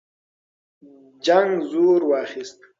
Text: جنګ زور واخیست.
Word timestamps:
جنګ 1.25 1.51
زور 1.71 2.01
واخیست. 2.09 2.57